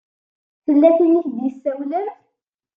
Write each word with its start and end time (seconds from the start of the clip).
Tella 0.65 0.89
tin 0.97 1.17
i 1.19 1.21
ak-d-isawlen. 1.21 2.07